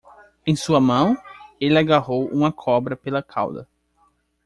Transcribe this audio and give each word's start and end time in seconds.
Em 0.47 0.55
sua 0.55 0.79
mão? 0.81 1.15
ele 1.59 1.77
agarrou 1.77 2.27
uma 2.27 2.51
cobra 2.51 2.95
pela 2.95 3.21
cauda. 3.21 3.67